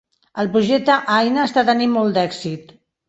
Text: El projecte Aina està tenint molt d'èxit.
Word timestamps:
El 0.43 0.47
projecte 0.53 0.95
Aina 1.17 1.43
està 1.49 1.65
tenint 1.69 1.93
molt 1.99 2.17
d'èxit. 2.21 2.73